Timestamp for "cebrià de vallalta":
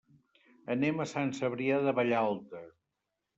1.41-2.65